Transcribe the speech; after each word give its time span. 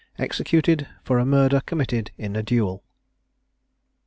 EXECUTED 0.17 0.87
FOR 1.03 1.19
A 1.19 1.25
MURDER 1.27 1.61
COMMITTED 1.63 2.09
IN 2.17 2.35
A 2.35 2.41
DUEL. 2.41 2.83